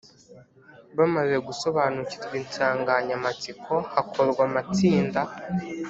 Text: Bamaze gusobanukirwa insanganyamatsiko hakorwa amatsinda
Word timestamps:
Bamaze 0.97 1.35
gusobanukirwa 1.47 2.35
insanganyamatsiko 2.43 3.73
hakorwa 3.93 4.41
amatsinda 4.49 5.21